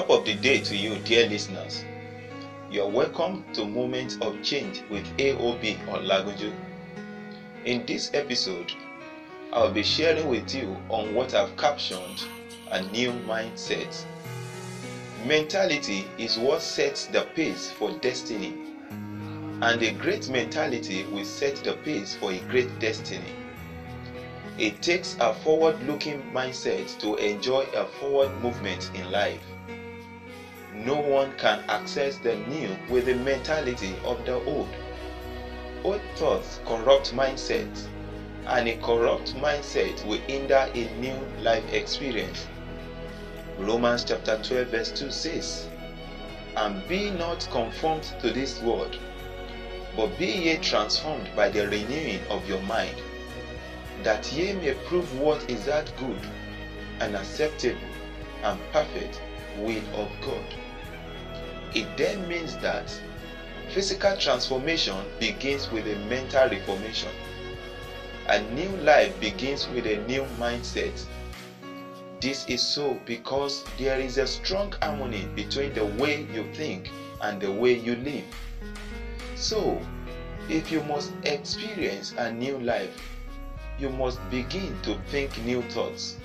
[0.00, 1.84] Top of the day to you, dear listeners.
[2.70, 6.50] You are welcome to Moments of Change with AOB Olagunju.
[7.66, 8.72] In this episode,
[9.52, 12.24] I'll be sharing with you on what I've captioned
[12.70, 13.94] a new mindset.
[15.26, 18.54] Mentality is what sets the pace for destiny,
[19.60, 23.34] and a great mentality will set the pace for a great destiny.
[24.56, 29.42] It takes a forward looking mindset to enjoy a forward movement in life.
[30.84, 34.68] No one can access the new with the mentality of the old.
[35.84, 37.86] Old thoughts corrupt mindsets,
[38.46, 42.46] and a corrupt mindset will hinder a new life experience.
[43.58, 45.68] Romans chapter 12, verse 2 says,
[46.56, 48.96] And be not conformed to this world,
[49.94, 52.96] but be ye transformed by the renewing of your mind,
[54.02, 56.26] that ye may prove what is that good
[57.00, 57.78] and acceptable
[58.44, 59.20] and perfect
[59.58, 60.54] will of God.
[61.74, 62.90] It then means that
[63.70, 67.10] physical transformation begins with a mental reformation.
[68.26, 71.04] A new life begins with a new mindset.
[72.20, 77.40] This is so because there is a strong harmony between the way you think and
[77.40, 78.24] the way you live.
[79.36, 79.80] So,
[80.48, 82.90] if you must experience a new life,
[83.78, 86.16] you must begin to think new thoughts.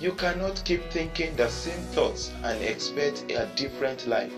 [0.00, 4.32] You cannot keep thinking the same thoughts and expect a different life.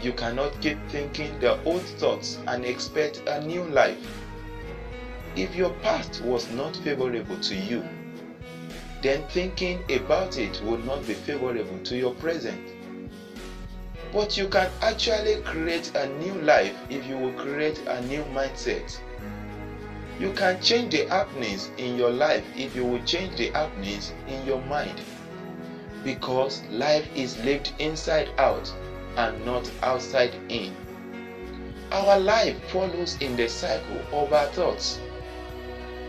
[0.00, 3.98] You cannot keep thinking the old thoughts and expect a new life.
[5.36, 7.84] If your past was not favorable to you,
[9.02, 12.60] then thinking about it will not be favorable to your present.
[14.12, 18.98] But you can actually create a new life if you will create a new mindset.
[20.18, 24.44] You can change the happenings in your life if you will change the happenings in
[24.44, 25.00] your mind.
[26.02, 28.72] Because life is lived inside out
[29.16, 30.74] and not outside in.
[31.92, 34.98] Our life follows in the cycle of our thoughts.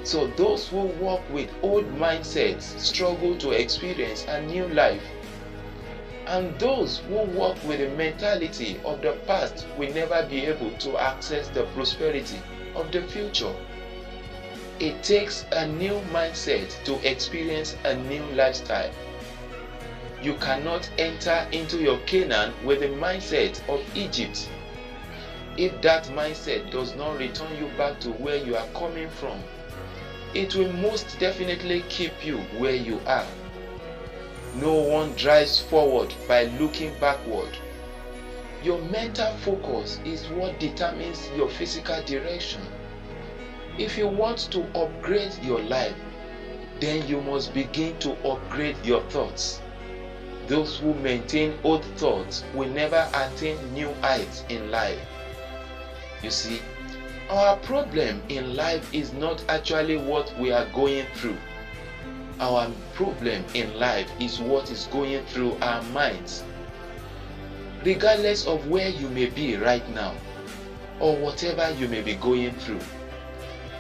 [0.04, 5.04] So those who walk with old mindsets struggle to experience a new life.
[6.26, 10.98] And those who walk with the mentality of the past will never be able to
[10.98, 12.40] access the prosperity
[12.76, 13.54] of the future.
[14.80, 18.90] It takes a new mindset to experience a new lifestyle.
[20.24, 24.48] You cannot enter into your Canaan with the mindset of Egypt.
[25.58, 29.44] If that mindset does not return you back to where you are coming from,
[30.34, 33.28] it will most definitely keep you where you are.
[34.56, 37.58] No one drives forward by looking backward.
[38.64, 42.62] Your mental focus is what determines your physical direction.
[43.80, 45.96] If you want to upgrade your life,
[46.82, 49.62] then you must begin to upgrade your thoughts.
[50.48, 55.00] Those who maintain old thoughts will never attain new heights in life.
[56.22, 56.60] You see,
[57.30, 61.38] our problem in life is not actually what we are going through.
[62.42, 66.44] Our problem in life is what is going through our minds.
[67.86, 70.16] Regardless of where you may be right now,
[71.00, 72.82] or whatever you may be going through,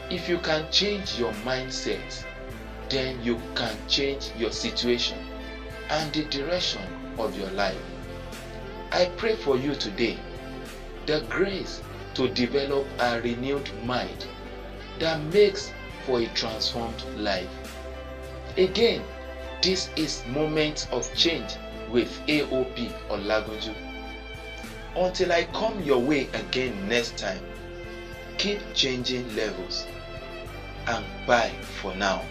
[0.09, 2.25] if you can change your mindset,
[2.90, 5.18] then you can change your situation
[5.92, 6.81] and the direction
[7.20, 7.78] of your life.
[8.92, 10.18] I pray for you today
[11.06, 11.81] the grace
[12.16, 14.25] to develop a renewed mind
[14.98, 15.72] that makes
[16.06, 17.48] for a transformed life.
[18.58, 19.03] Again,
[19.62, 21.53] this is Moments of Change
[21.92, 23.75] with AOP Olagunju.
[24.96, 27.42] Until I come your way again next time,
[28.40, 29.86] keep changing levels
[30.88, 31.52] and bye
[31.82, 32.24] for now.